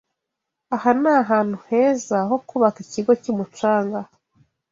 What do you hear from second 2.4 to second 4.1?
kubaka ikigo cyumucanga.